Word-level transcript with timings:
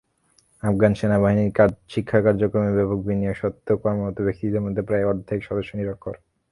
আফগান 0.63 0.91
সেনাবাহিনীর 0.99 1.51
শিক্ষাকার্যক্রমে 1.93 2.71
ব্যাপক 2.77 2.99
বিনিয়োগ 3.07 3.35
সত্ত্বেও 3.41 3.81
কর্মরত 3.83 4.17
ব্যক্তিদের 4.27 4.63
মধ্যে 4.65 4.81
প্রায় 4.87 5.07
অর্ধেক 5.11 5.39
সদস্য 5.47 5.71
নিরক্ষর। 5.79 6.15